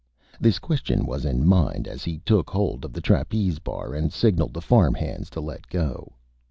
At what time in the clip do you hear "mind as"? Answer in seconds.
1.45-2.03